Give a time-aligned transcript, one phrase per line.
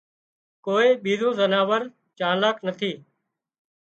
[0.65, 1.81] ڪوئي ٻيزُون زناور
[2.17, 2.91] چالاڪ نٿي